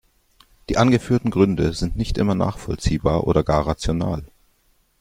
Die 0.69 0.77
angeführten 0.77 1.29
Gründe 1.29 1.73
sind 1.73 1.95
nicht 1.95 2.17
immer 2.17 2.33
nachvollziehbar 2.33 3.25
oder 3.27 3.43
gar 3.43 3.67
rational. 3.67 4.23